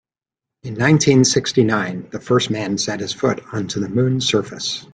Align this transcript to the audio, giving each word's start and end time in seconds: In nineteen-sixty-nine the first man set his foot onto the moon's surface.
In 0.63 0.73
nineteen-sixty-nine 0.73 2.09
the 2.09 2.19
first 2.19 2.49
man 2.49 2.79
set 2.79 3.01
his 3.01 3.13
foot 3.13 3.39
onto 3.53 3.79
the 3.79 3.87
moon's 3.87 4.27
surface. 4.27 4.83